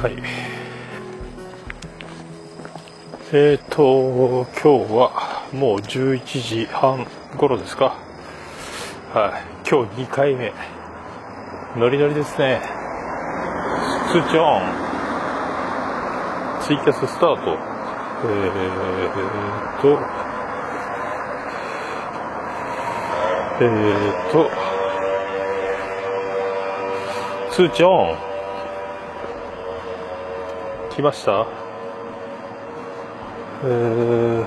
[0.00, 0.12] はい。
[3.32, 5.10] えーと今日は
[5.52, 7.04] もう11時半
[7.36, 7.96] 頃ですか？
[9.12, 9.68] はい。
[9.68, 10.52] 今日2回目。
[11.76, 12.60] ノリノリですね。
[14.12, 14.62] 通知オン。
[16.60, 17.58] ツイキャススタート。
[18.20, 19.98] えーと
[23.60, 24.48] えーと
[27.50, 28.37] 通知オン。
[30.98, 31.46] 来ました？
[33.62, 34.44] えー、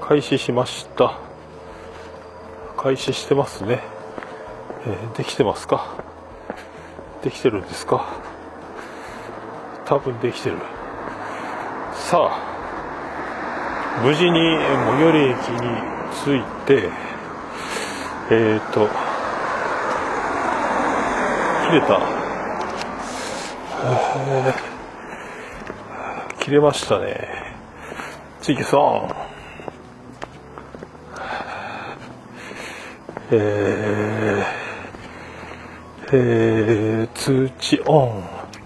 [0.00, 1.18] 開始しました。
[2.78, 3.82] 開始してますね、
[4.86, 6.02] えー、できてますか？
[7.22, 8.06] できてるんですか？
[9.84, 10.56] 多分できてる。
[11.92, 12.38] さあ
[14.02, 15.82] 無事に最寄り駅に
[16.24, 16.88] 着いて
[18.30, 18.88] えっ、ー、と
[21.68, 22.21] 切れた、
[26.40, 27.28] 切れましたね。
[28.40, 29.10] ついけさん。
[33.30, 38.06] えー、えー、通知オ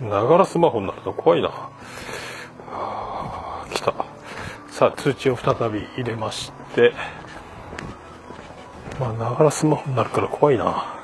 [0.03, 0.11] ン。
[0.11, 1.51] ながらスマホになると怖いな。
[3.73, 3.95] 来た。
[4.69, 6.93] さあ通知を再び入れまして。
[9.01, 10.96] まあながらスマホになるから怖いな。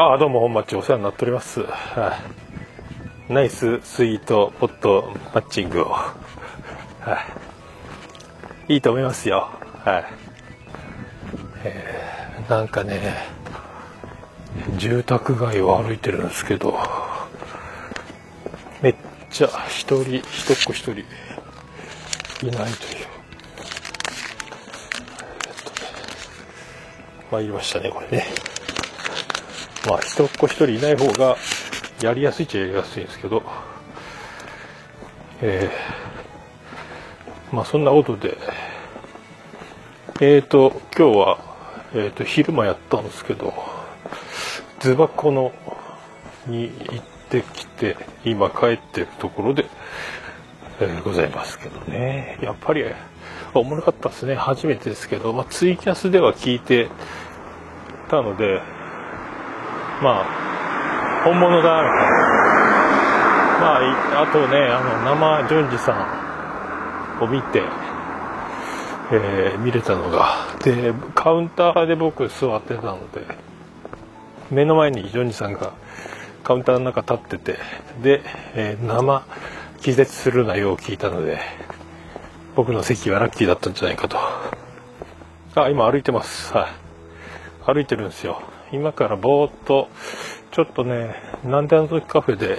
[0.00, 1.60] ああどうも本町お世話になっております。
[1.60, 2.18] は
[3.28, 3.32] い。
[3.34, 6.14] ナイススイートポットマッチングを、は
[8.66, 9.50] い、いいと思いますよ、
[9.84, 10.04] はい。
[11.64, 13.14] えー、なんかね
[14.78, 16.78] 住宅街を歩いてるんですけど
[18.80, 18.94] めっ
[19.30, 20.24] ちゃ一人一っ
[20.64, 21.04] 子一人いない
[22.40, 22.72] という、え、っ
[25.62, 25.86] とね、
[27.30, 28.24] 参りましたねこれね。
[29.86, 31.36] まあ一っ子一人いない方が
[32.02, 33.42] やりやすいっちゃやりやすいんですけど、
[35.42, 38.36] えー、まあそんなことで、
[40.20, 41.38] えーと、今日は、
[41.94, 43.54] えーと、昼間やったんですけど、
[44.80, 45.52] ズバコの
[46.46, 49.64] に行ってきて、今帰ってるところで、
[50.80, 52.38] えー、ございますけどね。
[52.42, 52.84] やっぱり、
[53.54, 54.34] おもろかったですね。
[54.34, 56.88] 初めてですけど、まあツイキャスでは聞いて
[58.10, 58.60] たので、
[60.02, 62.30] まあ、本物だな。
[63.60, 65.92] まああとねあの生淳二さ
[67.20, 67.62] んを見て、
[69.12, 70.46] えー、見れたのが。
[70.64, 73.20] でカウンターで僕座ってたので
[74.50, 75.72] 目の前に淳二さんが
[76.42, 77.58] カウンターの中立ってて
[78.02, 78.22] で、
[78.54, 79.22] えー、生
[79.80, 81.38] 気絶するなよを聞いたので
[82.56, 84.18] 僕の席はラッキーだったんじゃないかと。
[85.56, 86.54] あ今歩いてます。
[86.54, 86.68] はい。
[87.66, 88.40] 歩いてるんですよ。
[88.72, 89.88] 今からぼーっと
[90.52, 92.58] ちょっとねなんであの時カフェで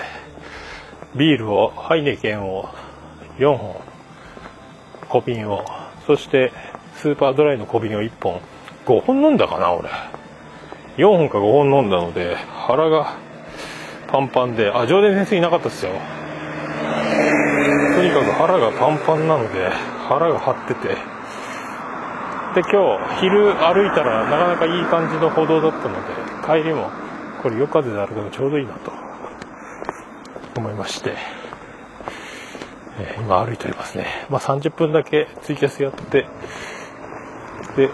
[1.16, 2.70] ビールをハイネケンを
[3.38, 3.82] 4本
[5.08, 5.66] 小瓶を
[6.06, 6.52] そして
[6.96, 8.42] スーパードライの小瓶を1本
[8.86, 9.90] 5本飲んだかな俺。
[10.98, 13.16] 4本か5本飲んだので腹が
[14.08, 15.92] パンパンであ上田先生いなかったですよ。
[17.96, 19.70] とにかく腹がパンパンなので
[20.10, 21.21] 腹が張ってて。
[22.54, 26.90] で今日昼歩いたらなかなかいい感じの歩道だったので帰りも
[27.42, 28.92] これ夜風で歩くのちょうどいいなと
[30.58, 31.16] 思いまして、
[33.00, 34.06] えー、今歩いておりますね。
[34.30, 36.28] まあ30分だけツイキャスやって
[37.78, 37.90] で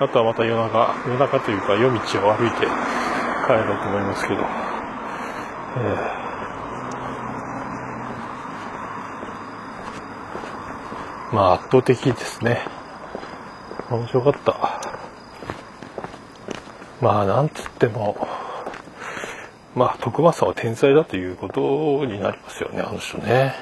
[0.00, 2.66] あとはまた夜中夜中というか夜道を歩いて
[3.46, 6.23] 帰ろうと思いますけど、えー
[11.34, 12.64] まあ圧倒的ですね。
[13.90, 14.80] 面白かった。
[17.00, 18.28] まあなんつっても、
[19.74, 23.52] まあ徳松さんは天才だということになりますよね、あの人ね。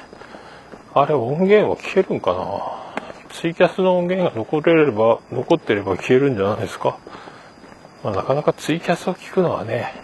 [0.93, 6.99] あれ音源は消えるんかなツイキャスの音源が残れれば、残ってれば消えるんじゃないですか。
[8.03, 9.95] まあなかなかツイキャスを聞くのはね、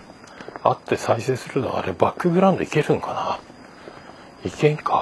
[0.63, 3.39] あって再生するのはあれバックグラウンドいけるんか
[4.44, 4.98] ないけんか。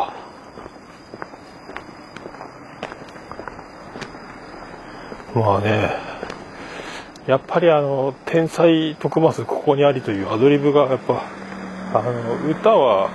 [5.37, 5.91] まあね、
[7.27, 11.21] やっぱりあの、天才徳増ここにありというアドリブがやっぱ、
[11.93, 13.09] あの、歌は、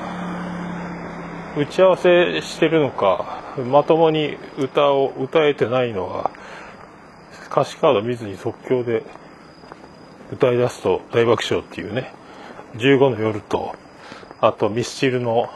[1.56, 6.30] 打ち合わせしてるのか、まともに歌を歌えてないのは、
[7.50, 9.02] 歌詞カード見ずに即興で
[10.32, 12.14] 歌い出すと大爆笑っていうね、
[12.76, 13.74] 15の夜と、
[14.40, 15.50] あとミスチルの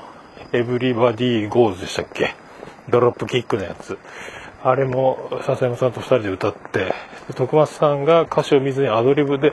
[0.52, 2.34] エブリバディーゴーズでしたっけ？
[2.88, 3.98] ドロップキックのやつ。
[4.68, 6.92] あれも笹山さんと2人で歌って
[7.36, 9.52] 徳松さんが歌詞を見ずにアドリブで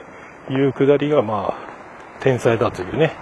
[0.49, 3.13] 言うくだりがまあ天才だというね、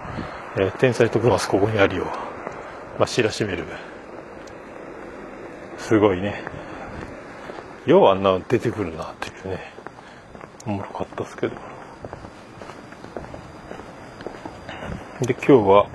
[0.56, 2.12] えー、天才徳松ここにありを、ま
[3.02, 3.66] あ、知らしめる
[5.80, 6.42] すごいね。
[7.86, 9.60] ようあんな出てくるなっていうね
[10.66, 11.56] おもろかったですけど。
[15.24, 15.88] で今日は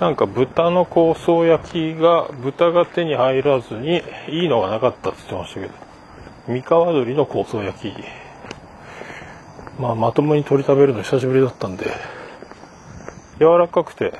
[0.00, 5.72] なんか豚の香草焼きが豚が手に入らずにいいのがなかったって言ってましたけど。
[6.48, 7.94] 三河鶏の香草焼き。
[9.80, 11.86] まあまともに鶏食べるの久しぶりだったんで。
[13.38, 14.12] 柔らかくて。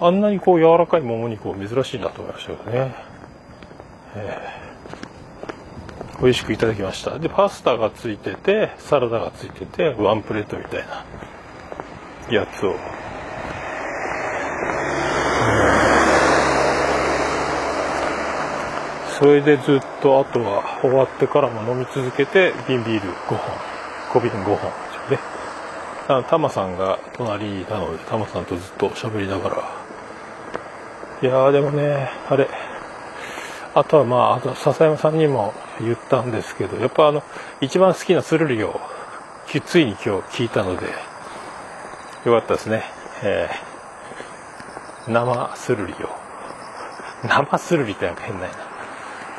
[0.00, 2.94] あんなにこう柔らかいもも肉を珍しいなと思いましたけどね、
[4.16, 7.20] えー、美味しくいただきました。
[7.20, 11.04] でパスタがついててサラダがついててワンプレートみたいな
[12.34, 12.74] やつを
[19.22, 23.38] それでずっとあとは終わってからも飲み続けて瓶ビール5本
[24.12, 29.56] 小瓶5本ですよねタマさんが隣なのでタマさんとずっと喋りながら
[31.22, 32.48] いやーでもねあれ
[33.76, 37.22] あとはまああと笹山さんにも言ったんですけどやっぱあの
[37.60, 38.80] 一番好きなスルリを
[39.64, 40.86] ついに今日聞いたので
[42.24, 42.82] よかったですね。
[43.22, 45.96] えー、生スルリを。
[47.28, 48.71] 生スルリってなんか変ないな。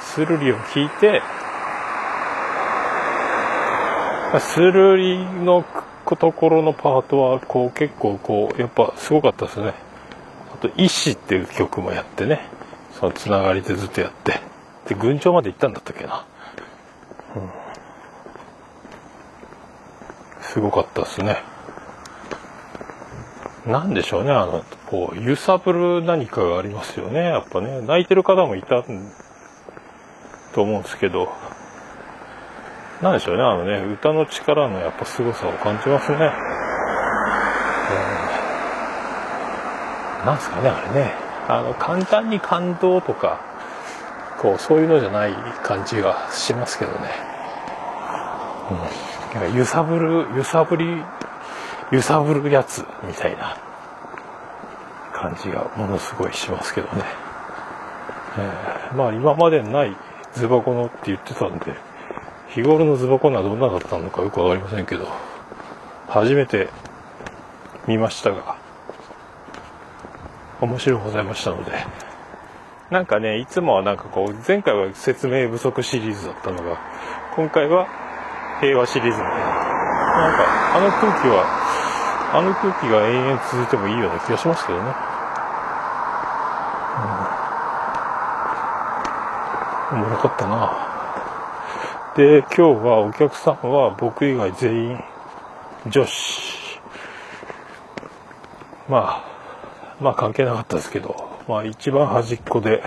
[0.04, 1.22] スルリを聞いて、
[4.40, 5.66] スルリの
[6.06, 9.74] ところのパートは、こう結構こう、やっぱすごかったですね。
[10.54, 12.48] あと、医師っていう曲もやってね。
[13.00, 14.40] そのつながりでずっとやって。
[14.88, 16.26] で、群青まで行ったんだったっけな。
[17.36, 17.50] うん。
[20.42, 21.38] すごかったですね。
[23.66, 27.24] なんでしょうね、あの、こう、揺さぶる何かがありますよね。
[27.24, 28.84] やっぱね、泣いてる方もいた
[30.54, 31.34] と思うんですけど、
[33.02, 36.18] なんでしょうね、あのね、歌の力のやっぱ凄さを感じますね。
[40.26, 41.14] なんですかね、あれね。
[41.50, 43.42] あの、簡単に感動とか、
[44.42, 45.34] こう、そういうのじゃない
[45.64, 47.10] 感じがしますけどね。
[48.72, 49.42] うん。
[49.42, 51.04] なんか揺さぶる、揺さぶり
[51.94, 53.56] 揺さぶるやつみたいな
[55.14, 57.04] 感じがものすごいしますけどね、
[58.40, 59.96] えー、まあ今までない
[60.36, 61.74] ズバコのって言ってたんで
[62.50, 65.08] 日頃のズバコのはどんなだったのかよく分かりませんけど
[66.08, 66.70] 初めて
[67.88, 68.58] 見ましたが
[70.62, 71.72] 面白いございましたので
[72.90, 76.80] なんかねいつもはなんかこう前回は説明不足シリーズだったのが
[77.36, 77.88] 今回は
[78.62, 79.38] 平和シリーズみたいな
[80.14, 81.64] なんかあの空気は
[82.34, 84.86] あの空気が延々続いてもいいような気がしますけどね。
[84.86, 84.94] うん、
[89.94, 90.72] おもろかったな。
[92.16, 95.00] で、今日はお客さんは僕以外全員
[95.88, 96.80] 女子。
[98.90, 99.24] まあ、
[100.02, 101.16] まあ関係なかったですけど、
[101.48, 102.84] まあ一番端っこで、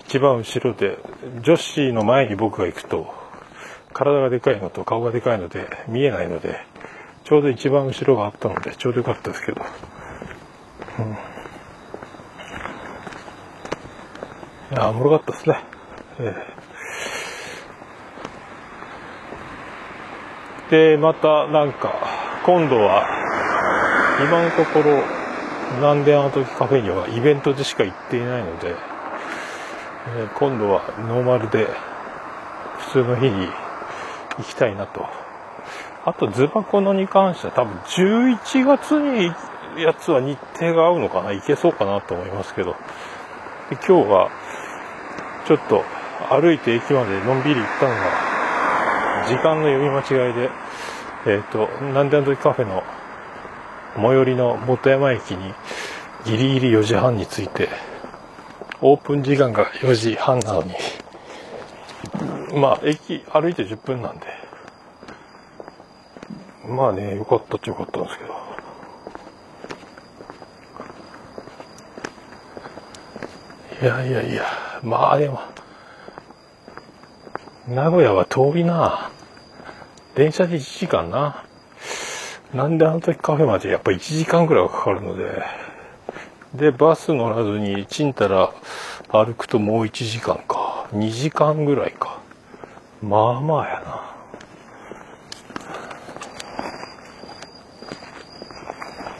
[0.00, 0.98] 一番後ろで、
[1.42, 3.12] 女子の前に僕が行くと、
[3.92, 6.64] 体がでかいのと顔がでかいので見えないので、
[7.24, 9.62] ちょうど一番後ろがあったのでちょうどよかったですけど、
[10.98, 11.16] うん、い
[14.74, 15.62] やおもろかったですね、
[20.70, 21.94] でまたなんか
[22.44, 23.04] 今度は
[24.22, 25.02] 今のところ
[25.80, 28.74] なんであの時カフェにはイベントでしか行っていないので、
[30.16, 31.68] え、今度はノーマルで
[32.78, 33.48] 普通の日に
[34.38, 35.06] 行きたいなと。
[36.04, 39.26] あとズバコのに関しては多分11月に
[39.82, 42.74] やつは日程が合うのかないけそうかなと思いますけど。
[43.70, 44.30] 今日は
[45.46, 45.84] ちょっと
[46.28, 50.50] 歩いて駅までのんびり行ったのが時間の読み間違いで
[51.26, 52.82] えっ、ー、となんであの時カフェの
[53.96, 55.54] 最寄りの元山駅に
[56.24, 57.68] ギリギリ4時半に着いて
[58.80, 60.74] オープン時間が4時半なのに
[62.54, 64.40] まあ駅歩いて10分なんで
[66.70, 68.30] まあね、よかったっちゃよかったんですけど。
[73.82, 74.44] いやいやいや、
[74.82, 75.40] まあでも、
[77.70, 79.12] 名古屋は遠いな。
[80.16, 81.44] 電車で1時間な。
[82.52, 85.44] なんであの時カフェまでやっぱ1時間ぐらいはかかるので、
[86.52, 88.52] で、バス乗らずにちんたら
[89.08, 90.88] 歩くともう1時間か。
[90.92, 92.18] 2時間ぐらいか。
[93.00, 93.80] まあまあや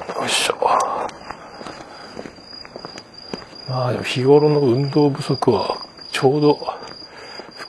[0.09, 0.57] なよいしょ。
[3.69, 5.76] まあでも日頃の運動不足は
[6.11, 6.80] ちょうど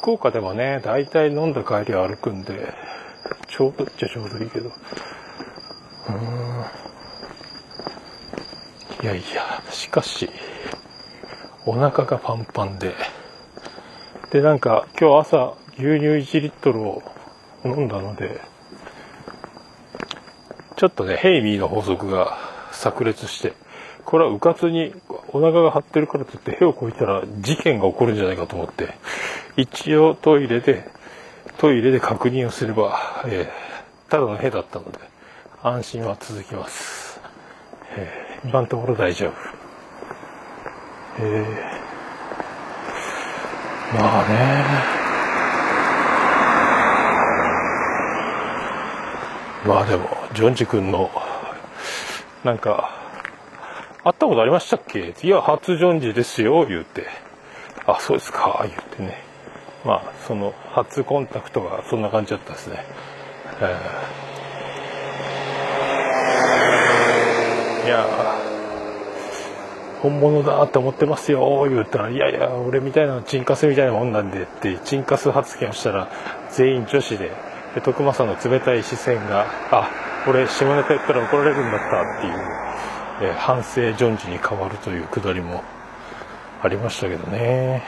[0.01, 2.73] 福岡でもね大体飲んだ帰りは歩くんで
[3.47, 4.71] ちょうどっちゃちょうどいいけど。
[6.09, 6.65] うん。
[9.03, 10.27] いやいやしかし
[11.67, 12.95] お腹がパンパンで。
[14.31, 17.03] でなんか今日朝牛乳1リットルを
[17.63, 18.41] 飲んだので
[20.77, 22.39] ちょっとねヘイミーの法則が
[22.71, 23.53] 炸裂して
[24.05, 24.95] これはうかつに
[25.27, 28.95] お腹が張ってるからといって屁をこいたら事件が起こるんじゃないかと思って。
[29.57, 30.89] 一応トイレで
[31.57, 34.97] トイレで確認をすれば、えー、ただの屁だったので
[35.61, 37.21] 安心は続きます、
[37.95, 39.33] えー、今のところ大丈夫
[41.19, 41.43] えー、
[44.01, 44.65] まあね
[49.67, 51.11] まあでもジョンジ君の
[52.43, 52.97] なんか
[54.03, 55.13] 会ったことありましたっけ？
[55.21, 57.05] いや、初ジョンジですよ、言うて。
[57.85, 59.23] あ、そうですか、言ってね。
[59.85, 62.85] まあ、その、初コンタクトがそんな感じだったですね。
[63.61, 68.07] えー、いや
[70.01, 76.09] 本物だって思ってますよ、言ったら、いやいや、俺みたいなのチンカスみたいなもんなんでって、チンカス発言をしたら、
[76.51, 77.31] 全員女子で、
[77.75, 79.89] で徳間さんの冷たい視線が、あ、
[80.27, 82.61] 俺下ネタ言ったら怒られるんだったっていう。
[83.23, 85.63] え反省ジョンジに変わるというくだりも
[86.63, 87.83] ありましたけどね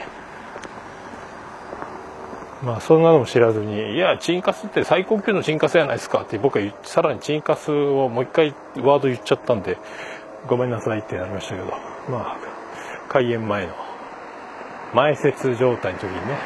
[2.64, 9.76] まあそんなのも知らずに「いやチンカスって最高級のチンカスやないですか」って僕はさらにチンカスをもう一回ワード言っちゃったんで
[10.46, 11.66] ごめんなさいってなりましたけど
[12.08, 12.36] まあ
[13.08, 13.74] 開演前の
[14.94, 16.38] 前説状態の時にね、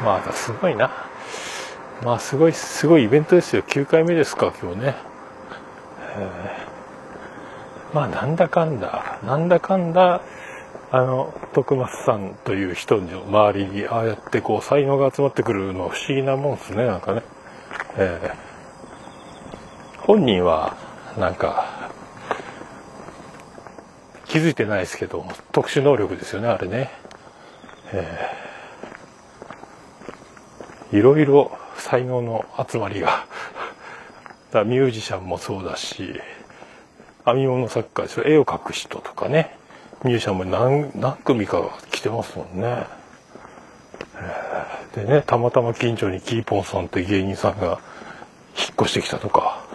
[0.00, 0.90] うん、まあすごいな。
[2.04, 3.62] まあすごいすごいイベントですよ。
[3.62, 4.94] 9回目ですか今日ね、
[6.18, 10.20] えー、まあなんだかんだなんだかんだ
[10.92, 17.22] あの徳松さんという人の周りにああやってこう才能が集まってくるのは不思議なもんですねなんかね、
[17.96, 20.76] えー、本人は
[21.18, 21.90] なんか
[24.26, 26.90] 気づいてないですけど特殊能力ですよねあれね、
[27.92, 33.26] えー、いろいろ才能の集まりが。
[34.52, 36.20] だミュージシャンもそうだし
[37.24, 39.58] 編み物作家絵を描く人とかね。
[40.06, 42.86] ミュージシャンも何何組か来てますもんね。
[44.94, 47.80] でねたまたま近所にキーポンさんって芸人さんが
[48.56, 49.66] 引っ越してきたとか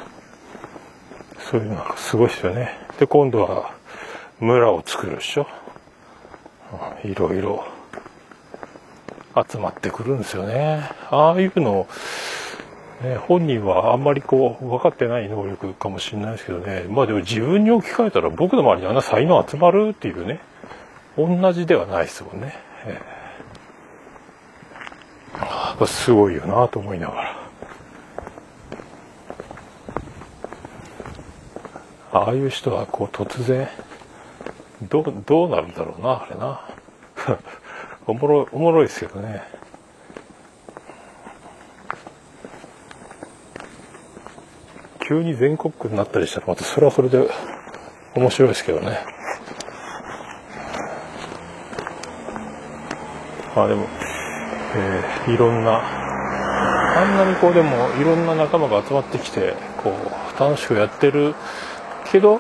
[1.52, 2.72] そういうのがすごいですよね。
[2.98, 3.76] で今度は
[4.40, 5.48] 村を作るでしょ。
[7.04, 7.64] いろいろ。
[9.50, 10.90] 集まってくるんですよね。
[11.10, 11.88] ああいうのを、
[13.04, 16.86] ね、本人はあんまりこう分かってない能力かもしれないですけどね。
[16.88, 20.40] まあでも自分に置き換えたら僕の周りにあんな才能集まるっていうね。
[21.18, 22.56] 同じではないですもんね。
[22.86, 27.42] えー、すごいよなと思いながら。
[32.14, 33.68] ああいう人はこう突然、
[34.90, 36.62] どう、どうなるんだろうな、あれな。
[38.06, 39.42] おもろい、おもろいですけどね。
[45.12, 47.30] 急に全国区になったりしたらまたそれはそれで
[48.16, 48.98] 面白いですけどね。
[53.54, 53.88] あでも、
[54.74, 59.54] えー、いろんな、あんなにこうでもいろんな仲間が集まってきて、
[59.84, 61.36] こう、楽しくやってる
[62.10, 62.40] けど、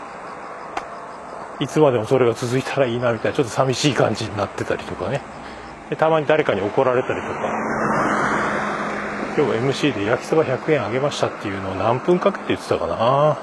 [1.59, 5.19] いつまでもそれが続いたらいいなみたいな、ちょっと寂しい感じになってたりとかね。
[5.97, 7.80] たまに誰かに怒られたりとか
[9.37, 13.37] 今日 MC で焼きそば100円あげましたっていうのを何分かけて言ってたかな。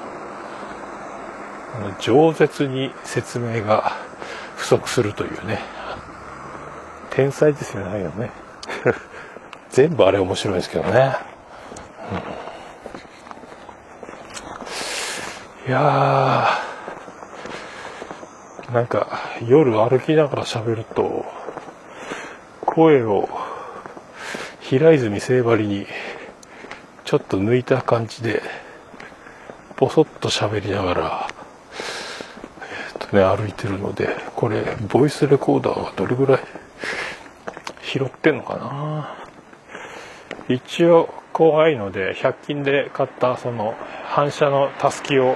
[1.99, 3.93] 饒舌に説明が
[4.55, 5.59] 不足するというね。
[7.09, 8.31] 天才ですよねね。
[9.71, 11.15] 全部あれ面白いですけどね、
[15.65, 16.69] うん、いやー。
[18.73, 19.07] なんか
[19.47, 21.25] 夜歩きながら喋ると
[22.65, 23.27] 声を
[24.69, 25.87] 平泉聖張りに
[27.03, 28.43] ちょっと抜いた感じで
[29.77, 36.39] ボソッと喋りながら、え、っとね、歩いてるのでこれボイスレコーダーがどれぐらい
[37.81, 39.15] 拾ってんのかな。
[40.49, 43.73] 一応怖いので100均で買ったその
[44.05, 45.35] 反射のたすきを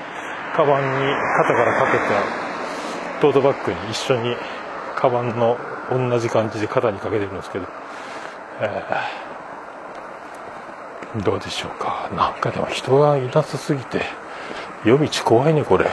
[0.56, 4.36] カバンに肩からかけたトートバッグに一緒に
[4.96, 5.58] カバンの
[5.90, 7.66] 同じ感じで肩にかけてるんですけど、
[8.62, 9.23] えー、
[11.22, 12.10] どうでしょうか。
[12.16, 14.02] なんかでも人がいなさすぎて
[14.84, 15.86] 夜道怖いねこれ。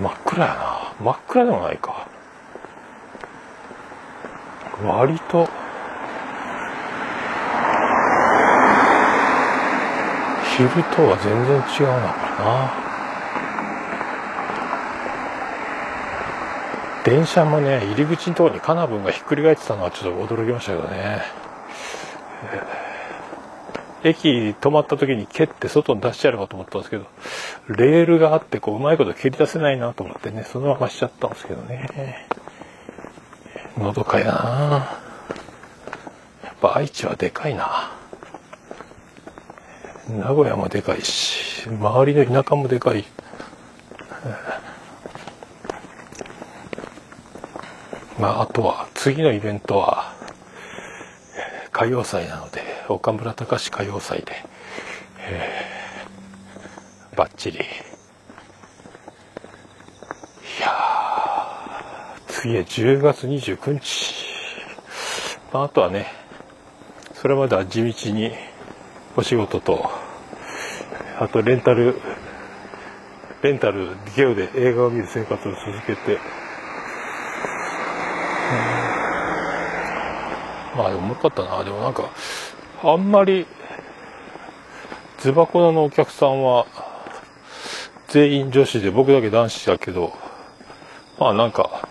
[0.00, 0.94] 真っ暗やな。
[1.04, 2.06] 真っ暗でもないか。
[4.84, 5.48] 割と。
[10.56, 12.72] 昼とは全然違うなこれな。
[17.04, 21.22] 電車もね入り口のところにカナブンがひっくり返ってたのはちょっと驚きましたけどね、
[24.04, 27.06] 駅止まった時に蹴って外に出してやるかと思ったんですけど
[27.68, 32.26] レールがあってこううまいこと蹴り出せないなと思ってねそのまましちゃったんですけどね。
[33.76, 34.32] のどかやな。
[36.44, 37.92] やっぱ愛知はでかいな。
[40.08, 43.04] 名古屋もでかいし周りの田舎もでかい。
[48.18, 50.12] まあ、あとは次のイベントは
[51.72, 54.32] 歌謡祭なので岡村隆史歌謡祭で、
[55.20, 57.58] えー、バッチリ。
[57.58, 57.60] い
[60.60, 64.14] や次は10月29日、
[65.52, 66.06] まあ、あとはね
[67.14, 68.32] それまでは地道に
[69.16, 69.90] お仕事と
[71.18, 72.00] あとレンタル
[73.42, 76.18] レンタルゲオで映画を見る生活を続けて。
[80.78, 81.64] まあ重かったな。
[81.64, 82.04] でもなんか
[82.82, 83.46] あんまり
[85.18, 86.66] ズバコナのお客さんは
[88.08, 90.12] 全員女子で僕だけ男子だけど
[91.18, 91.88] まあなんか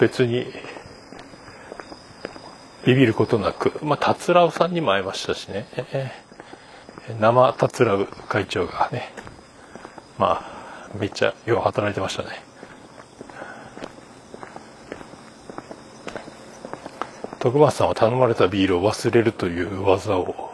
[0.00, 0.46] 別に
[2.84, 5.66] ビビることなくまあ達郎さんにも会いましたしね。
[7.20, 9.12] 生達郎会長がね。
[10.18, 12.28] まあめっちゃよう働いてましたね。
[17.46, 20.50] 徳松さんは頼まれたビールを忘れるという技を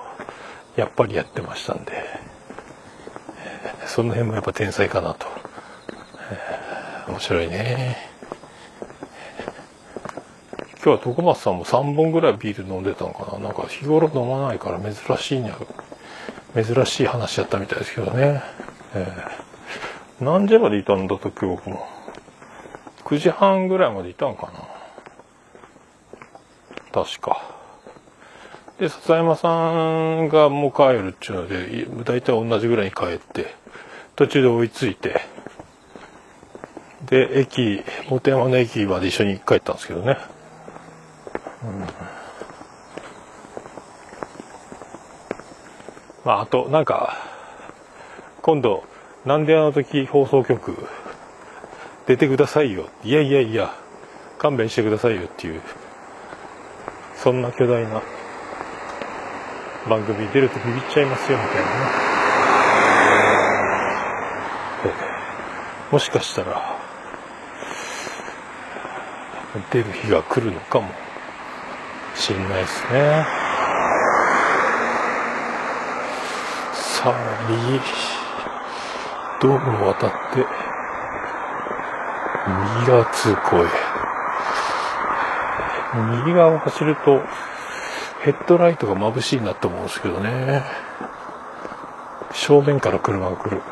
[0.77, 1.93] やっぱりやってましたんで、
[3.39, 5.27] えー、その辺もやっぱ天才かなと、
[6.31, 7.97] えー、面白いね。
[10.85, 13.39] 今日は徳松さんも3本ぐらいビール飲んでたのかな。
[13.39, 15.57] なんか日頃飲まないから珍しいには
[16.55, 18.43] 珍しい話やったみたいですけどね、
[18.95, 21.87] えー、何時までいたんだと今日も。
[23.05, 24.62] 9時半ぐらいまでいたんかな。
[26.93, 27.41] 確か。
[28.79, 33.55] で、笹山さんがもう帰るっちゅうので、大体同じぐらいに帰って、
[34.17, 35.21] 途中で追いついて、
[37.07, 40.19] で、駅、本山の駅まで一緒に帰ったんですけどね。
[41.65, 41.81] うん、
[46.25, 47.17] まあ、あと、なんか、
[48.43, 48.85] 今度、
[49.25, 50.77] なんであの時放送局、
[52.07, 52.89] 出てくださいよ。
[53.05, 53.75] いやいやいや、
[54.39, 55.63] 勘弁してくださいよっていう
[57.23, 58.03] そんな巨大な
[59.89, 61.77] 番組出るとビビっちゃいますよみたいなね。
[65.93, 66.81] もしかしたら
[69.71, 70.91] 出る日が来るのかも
[72.17, 73.25] しんないですね。
[76.73, 77.15] さあ
[77.49, 77.81] 右。
[79.41, 80.45] 道路を渡って
[82.79, 83.92] 右側通行へ。
[85.95, 87.21] 右側を走ると
[88.23, 90.63] ヘッドライトが眩しいなと思うんですけどね。
[92.33, 93.63] 正面から車が来る。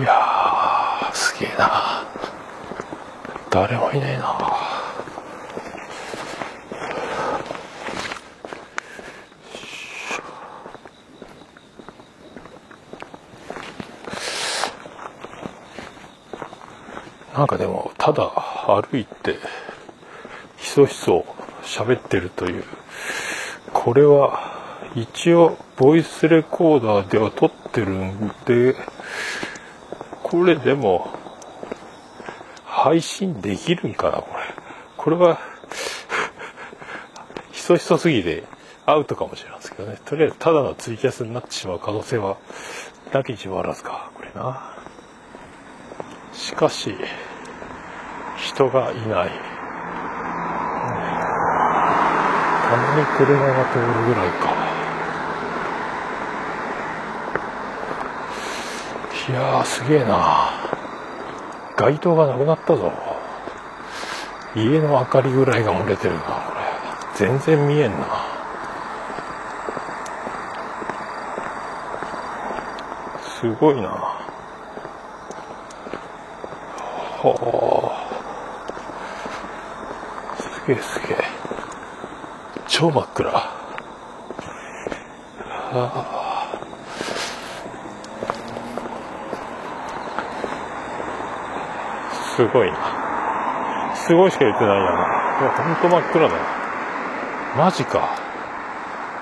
[0.00, 2.04] いやすげえな
[3.50, 4.71] 誰もいないな
[17.42, 18.30] なんかでもただ
[18.68, 19.34] 歩いて
[20.58, 21.26] ひそひそ
[21.64, 22.62] 喋ってるという
[23.72, 24.38] これは
[24.94, 28.76] 一応ボイスレコーダーでは撮ってるんで
[30.22, 31.10] これでも
[32.64, 34.42] 配信できるんかなこれ。
[34.96, 35.40] これは
[37.50, 38.44] ひそひそすぎて
[38.86, 39.98] アウトかもしれないですけどね。
[40.04, 42.36] とりあえずただのツイキャスになってしまう可能性は
[43.12, 44.76] なきにしもあらずかこれな。
[46.32, 46.94] しかし
[48.54, 49.30] 人がいない。
[52.68, 54.52] たまに車が通るぐらいか。
[59.30, 60.50] いやすげえな
[61.76, 62.92] 街灯がなくなったぞ。
[64.54, 66.60] 家の明かりぐらいが漏れてるな、これ。
[67.14, 68.06] 全然見えんな。
[73.40, 73.88] すごいな。
[77.22, 77.81] はあ。
[80.66, 81.18] げえすげえ。
[82.68, 83.30] 超真っ暗。
[83.34, 83.52] あ
[85.74, 86.58] あ。
[92.36, 92.76] すごいな。
[93.94, 94.90] すごいしか言ってないやな。
[95.40, 96.40] いや、ほんと真っ暗だよ。
[97.56, 98.16] マジか。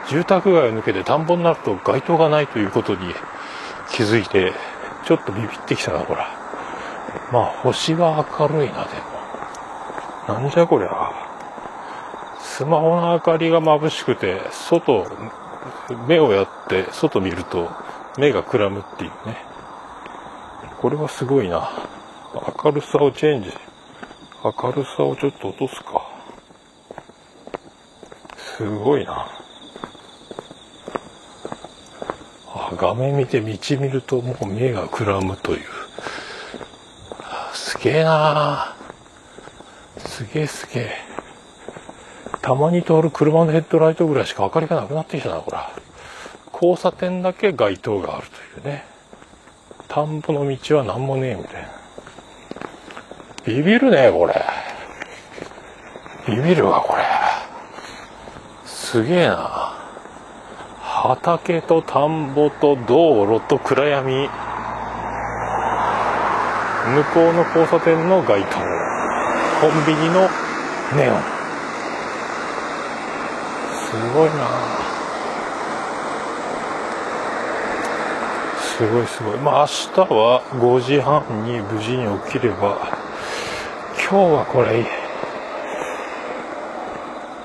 [0.08, 3.14] 住宅街を抜けて田んぼになると街灯がないということに
[3.90, 4.52] 気づいて、
[5.04, 6.28] ちょっとビビってきたな、ほら。
[7.32, 9.10] まあ、星は明るいな、でも。
[10.28, 11.29] 何じゃこりゃ。
[12.60, 15.06] スマホの明かりが眩しくて外
[16.06, 17.70] 目をやって外見ると
[18.18, 19.38] 目がくらむっていうね。
[20.78, 21.70] これはすごいな。
[22.62, 23.50] 明るさをチェンジ。
[24.44, 26.06] 明るさをちょっと落とすか。
[28.36, 29.26] すごいな。
[32.48, 33.46] あ画面見て道
[33.80, 35.60] 見るともう目がくらむという。
[37.54, 38.76] すげえな。
[39.96, 41.09] すげえすげえ。
[42.50, 45.58] たまに通る車のヘッドライトぐらいしか明かりがなくなってきたなこれ
[46.52, 48.84] 交差点だけ街灯があるというね。
[49.86, 51.68] 田んぼの道は何もねえみたいな。
[53.44, 54.34] ビビるねこれ。
[56.26, 57.04] ビビるわこれ。
[58.64, 59.72] すげえな。
[60.80, 64.28] 畑と田んぼと道路と暗闇。
[66.88, 68.58] 向こうの交差点の街灯。
[69.60, 70.28] コンビニの
[70.96, 71.39] ネオン。
[73.90, 74.90] すごいな
[78.80, 79.36] すごいすごい。
[79.38, 82.78] まあ明日は5時半に無事に起きれば、
[84.08, 84.86] 今日はこれ、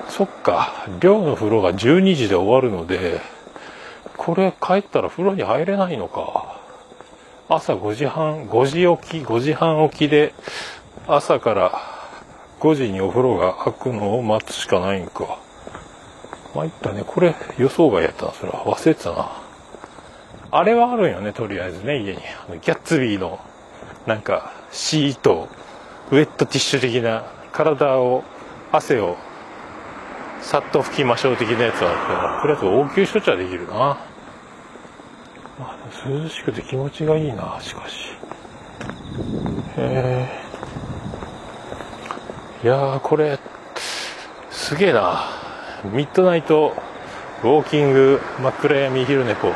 [0.08, 3.20] そっか、寮の風呂が12時で終わるので、
[4.16, 6.60] これ帰ったら風呂に入れないのか。
[7.48, 10.32] 朝5時半、5時起き、5時半起きで、
[11.08, 11.72] 朝から
[12.60, 15.44] 5時にお風呂が開くのを待つしかないんか。
[16.56, 17.04] 参ったね。
[17.06, 18.32] これ予想外やったな。
[18.32, 19.46] それは忘れてたな。
[20.50, 22.18] あれはあるんよね、とりあえずね、家に。
[22.48, 23.38] あのギャッツビーの、
[24.06, 25.48] なんか、シート、
[26.10, 28.24] ウェットティッシュ的な、体を、
[28.72, 29.16] 汗を、
[30.40, 33.76] さっと拭きましょう的なやつはあるけど、とりあえず応急処置はできるな。
[33.76, 33.98] ま
[35.60, 35.76] あ、
[36.08, 38.12] 涼しくて気持ちがいいな、しかし。
[39.76, 40.28] へ
[42.62, 42.66] え。
[42.66, 43.38] いやー、これ、
[44.50, 45.35] すげえな。
[45.92, 46.74] ミッドナイト、
[47.42, 49.48] ウォーキング、真っ暗闇昼寝ぽ。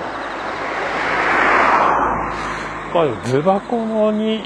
[2.95, 4.43] まあ、ズバコのに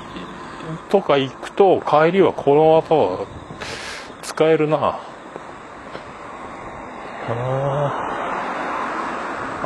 [0.90, 3.26] とか行くと帰りはこの技は
[4.22, 4.98] 使えるな。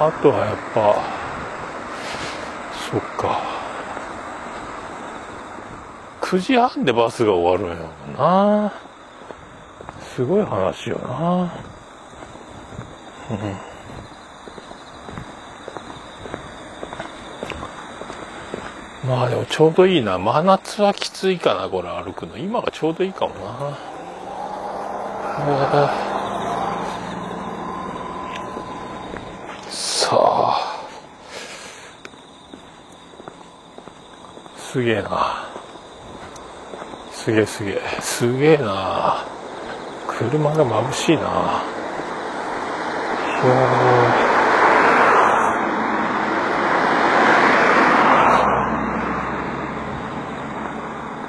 [0.00, 0.94] あとはやっぱ
[2.90, 3.40] そっか。
[6.20, 8.72] 9時半でバスが終わるんやもんな。
[10.00, 11.77] すごい話よな。
[13.30, 13.68] うん
[19.08, 20.18] まあでもちょうどいいな。
[20.18, 22.36] 真夏はきついかな、これ歩くの。
[22.36, 23.78] 今がちょうどいいかもな。
[29.70, 30.84] さあ。
[34.58, 35.48] すげえな。
[37.10, 37.80] すげえすげえ。
[38.00, 39.24] すげえな。
[40.06, 41.77] 車が眩しいな。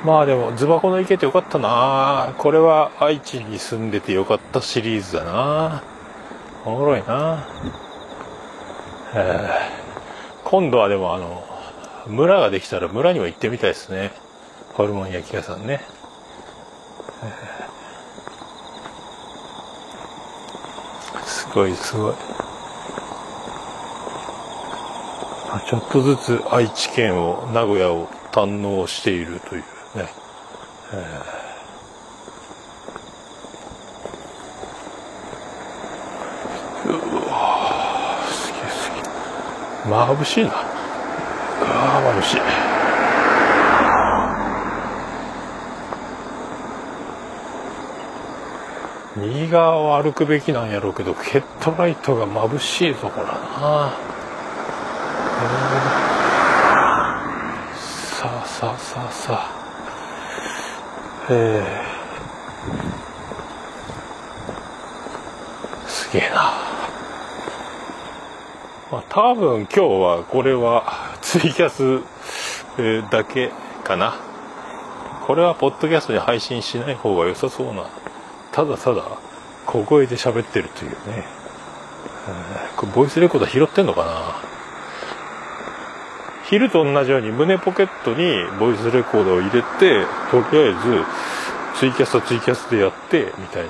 [0.10, 5.84] まあでも、ズバコの池ってよかったなこれは愛知に住んでてよかったシリーズだな
[6.66, 7.48] おもろいな
[9.14, 9.50] え、
[10.46, 11.44] 今度はでもあの、
[12.08, 14.12] 村ができたら村にも行ってみたいですね。
[14.74, 15.80] ホルモン焼き屋さんね。
[21.24, 22.16] すごいすごい。
[25.68, 29.79] ちょっとずつ愛知県を、名古屋を堪能しているという。
[29.96, 30.08] ね、
[30.94, 31.40] え。
[36.86, 36.94] ー、う
[37.28, 39.02] わすげえすげえ。
[39.92, 40.52] 眩しいな。
[40.52, 40.64] あ
[41.98, 42.42] あ眩しい。
[49.18, 53.92] 右側を歩くべきなんやろうけどヘッドライトが眩しいとこだな、
[55.42, 59.59] えー、さあさあさあさあ。
[61.34, 61.64] ー、
[65.88, 66.54] すげえな。
[68.92, 72.02] まあ、多分今日はこれはツイキャス、
[72.80, 73.52] えー、だけ
[73.84, 74.16] かな。
[75.28, 77.88] これはポッドキャストに配信しない方が良さそうな。
[78.52, 79.04] ただただ
[79.68, 80.98] 小声で喋ってるというね。
[82.28, 84.49] えー、これボイスレコーダー拾ってんのかな？
[86.50, 91.06] 昼と同じように胸ポケットにボイスレコーダーを入れてとりあえず
[91.80, 93.66] ツイキャスとツイキャスでやってみたい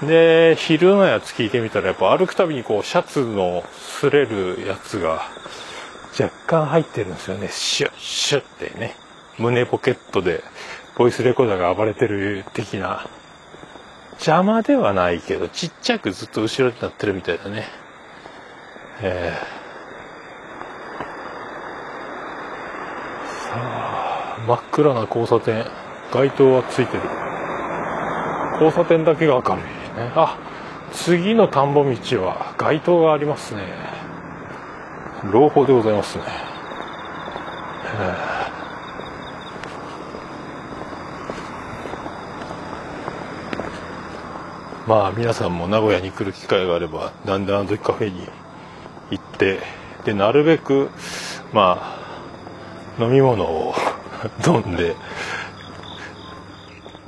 [0.00, 0.06] な。
[0.06, 5.22] で昼のやつ聞いてみたらやっぱ歩くたびにこうシャツの擦れるやつが
[6.18, 7.48] 若干入ってるんですよね。
[7.48, 8.96] シュッシュッってね。
[9.38, 10.44] 胸ポケットで
[10.96, 13.06] ボイスレコーダーが暴れてる的な。
[14.12, 17.66] 邪魔ではないけどちっちゃくずっと後ろになってるみたいだね。
[19.00, 19.36] えー、
[23.41, 23.41] さあ
[24.46, 25.64] 真っ暗な交差点。
[26.12, 27.02] 街灯はついてる。
[28.54, 30.12] 交差点だけが明るいね。
[30.14, 30.38] あ
[30.92, 31.90] 次の田んぼ道
[32.24, 33.62] は街灯がありますね。
[35.30, 44.88] 朗報でございますね、えー。
[44.88, 48.28] まあ皆さんも名古屋に来る機会があればなんであの時カフェに
[49.10, 49.60] 行って
[50.04, 50.90] でなるべく
[51.52, 52.01] まあ
[52.98, 53.74] 飲み物を
[54.46, 54.94] 飲んで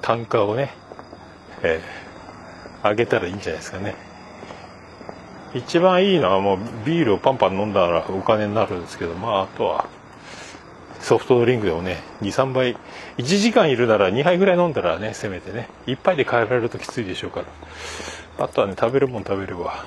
[0.03, 0.75] 単価をね、
[1.63, 3.95] えー、上げたらいいんじゃないですかね。
[5.55, 9.87] 一番いいのはもうビールをパンパン飲んだらお金になるんですけどまああとは
[11.01, 12.77] ソフトドリンクでもね23杯
[13.19, 17.47] 1時間いるなら2杯ぐらい飲んだらねせめてね1杯で帰られるときついでしょうから。
[18.37, 19.85] あとはね食べるもん食べれば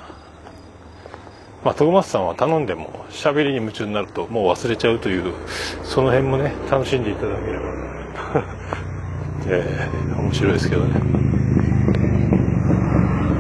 [1.68, 5.34] まあトーマスさんは頼んでも喋りに夢中になるともう忘れちゃうという
[5.84, 7.66] その辺もね楽しんでいただければ
[9.52, 11.02] えー、面白いですけどね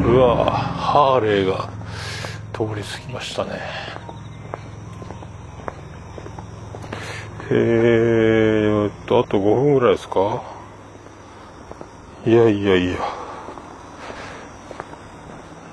[0.07, 1.69] うわハーレーが
[2.51, 3.61] 通り過ぎましたね
[7.49, 10.41] えーっと、あと5分ぐらいですか？
[12.25, 12.97] いやいやいや。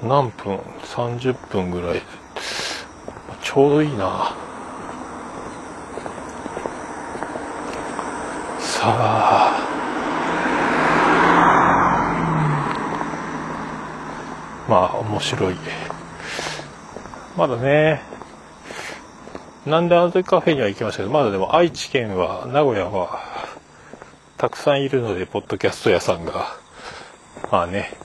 [0.04, 2.02] 何分 ?30 分ぐらい。
[3.54, 4.34] ちょうどいいな。
[8.58, 9.60] さあ。
[14.68, 15.56] まあ、面白い。
[17.36, 18.02] まだね、
[19.66, 23.20] なんであの時カフェには行きましたけど、まだでも愛知県は、名古屋は、
[24.36, 26.56] たくさんいるので、ポッドキャスト屋さんが。
[27.52, 27.96] まあね、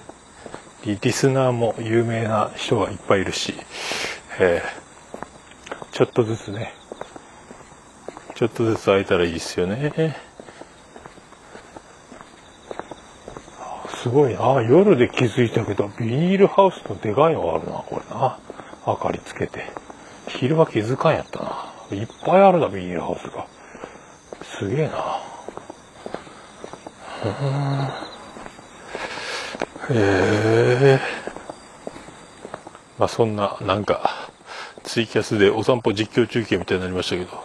[0.85, 3.55] リスナーも有名な人がいっぱいいるし、
[4.39, 4.78] えー、
[5.91, 6.73] ちょっとずつね、
[8.35, 10.15] ちょっとずつ会えたらいいですよね。
[14.01, 14.61] すごいな。
[14.61, 18.39] 夜で気づいたけど、ビニールハウスのでかいのがあるな、これな。
[18.87, 19.65] 明かりつけて。
[20.27, 21.97] 昼は気づかんやったな。
[21.97, 23.45] いっぱいあるな、ビニールハウスが。
[24.43, 25.21] すげえな。
[29.91, 30.99] へえ。
[32.97, 34.18] まあそんな、なんか、
[34.89, 37.43] ツイキャスでお散歩実況中継みたいになりましたけど。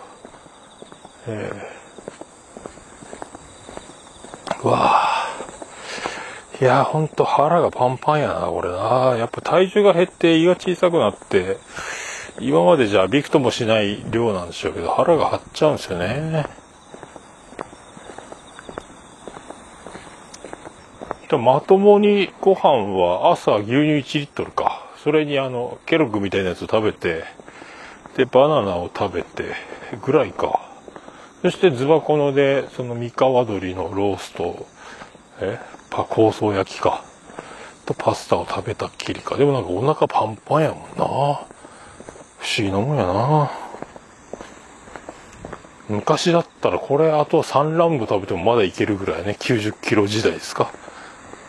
[1.28, 5.28] えー、わあ。
[6.58, 9.16] いや、ほんと腹がパンパンやな、これな。
[9.18, 11.58] やっぱ体重が減って胃が小さくなって、
[12.40, 16.46] 今までじゃびくともしない量なんでしょうけど腹が張っちゃうんですよね
[21.30, 27.24] まともにご飯は朝牛乳1リットルかそれにあのケロッグみたいなやつを食べて
[28.16, 29.54] でバナナを食べて
[30.02, 30.60] ぐらいか。
[31.42, 34.66] そしてズバコのでその三河鶏のロースト
[35.40, 35.58] え
[35.90, 37.04] パ香草焼きか。
[37.86, 39.36] とパスタを食べたっきりか。
[39.36, 40.86] でもなんかお腹パンパンやもんな。
[40.96, 41.46] 不思
[42.58, 43.50] 議なもんやな。
[45.88, 49.36] 昔だったらこれあと3乱舞食べてもまだいけるぐらいね。
[49.38, 50.70] 90キロ時代ですか。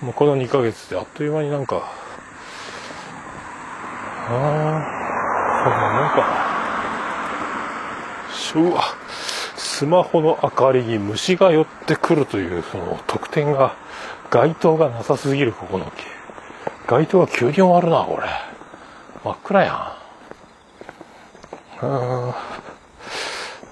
[0.01, 1.89] もうこの2ヶ月であっという間になんか
[4.27, 6.54] ああなんか
[8.55, 8.83] うわ
[9.55, 13.75] スマホの明かりに虫が寄ってくるというその特典が
[14.29, 15.91] 街灯がなさすぎるここの木
[16.87, 18.27] 街灯が急に終わるなこれ
[19.23, 19.75] 真っ暗やん
[21.81, 22.35] あ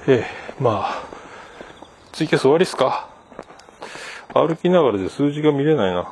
[0.08, 1.04] ええ、まあ、
[2.12, 3.08] ツイキャス終わりっすか
[4.34, 6.12] 歩きながらで数字が見れないな。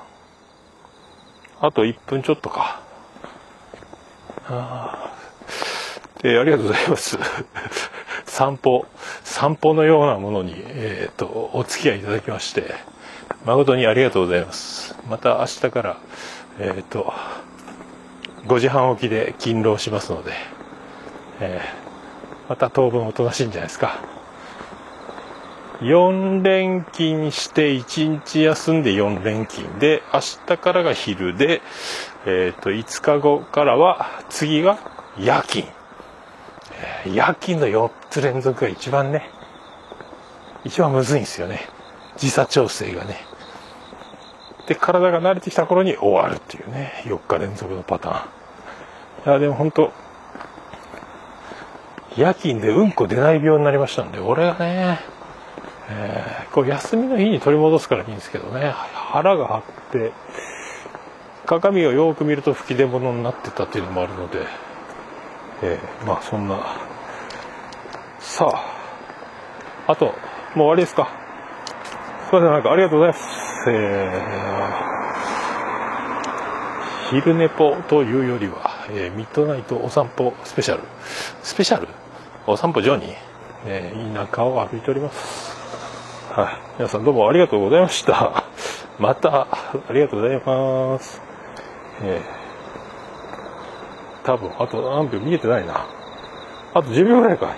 [1.59, 2.79] あと1分ちょっとか。
[4.47, 5.11] あ
[6.21, 7.17] で、ありがとうございます。
[8.41, 8.87] 散歩、
[9.23, 12.73] 散歩のようなものに、え、ー、と、お付き合いいただきまして、
[13.45, 14.95] 誠にありがとうございます。
[15.07, 15.97] また明日から、
[16.59, 17.13] えっ、ー、と、
[18.47, 20.31] 5時半起きで勤労しますので、
[21.39, 23.99] えー、また当分おとなしいんじゃないですか。
[25.81, 31.61] 4連勤して1日休んで4連勤で、明日からが昼で、
[32.25, 34.79] えっ、ー、と、5日後からは、次が
[35.19, 35.80] 夜勤。
[37.05, 39.29] 夜勤の4つ連続が一番ね、
[40.63, 41.67] 一番むずいんですよね。
[42.17, 43.17] 時差調整がね。
[44.67, 49.29] で、体が慣れてきた頃に終わるっていうね、4日連続のパターン。
[49.29, 49.91] いや、でも本当
[52.17, 54.99] 夜勤でうんこ出ない病になりましたんで、俺がね、
[55.89, 60.11] えー、こう休みの日に取り戻すからいいんですけどね、腹が張って、
[61.45, 64.45] 鏡をよく見ると吹き出物になってたっていうのもあるので、
[65.63, 66.77] えー、まあそんな、
[68.19, 70.15] さあ、あと、もう
[70.55, 71.09] 終わりですか。
[72.29, 73.69] すいません、なんかありがとうございます。
[73.69, 80.83] えー、昼寝ぽというよりは、えー、ミッドナイトお散歩スペシャル。
[81.43, 81.87] スペシャル？
[82.47, 83.15] お散歩ジョニー、
[83.65, 85.55] えー、田舎を歩いております。
[86.31, 86.57] はい。
[86.79, 88.45] 皆さんどうもありがとうございました。
[88.97, 91.21] また、ありがとうございます。
[92.01, 92.40] えー、
[94.23, 95.85] 多分、あと何秒見えてないな。
[96.73, 97.47] あと10秒ぐらいか。
[97.47, 97.57] はい。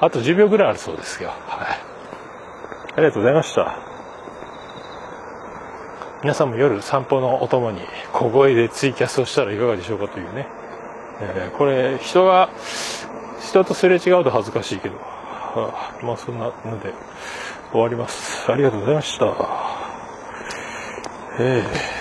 [0.00, 1.30] あと10秒ぐらいあるそうですよ。
[1.30, 1.68] はい。
[2.94, 3.78] ありがとうございました。
[6.22, 7.80] 皆さんも夜散歩のお供に
[8.12, 10.48] 小声でツイキャスをしたらいかがでしょうかというね。
[11.20, 12.50] えー、これ、人が
[13.40, 16.92] 人とすれ違うと恥ずかしいけど、はあ、まあそんなので
[17.72, 18.50] 終わります。
[18.50, 19.26] ありがとうございました。
[21.40, 21.97] ええー